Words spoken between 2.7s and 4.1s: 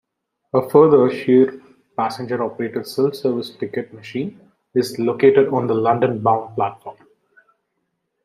self-service ticket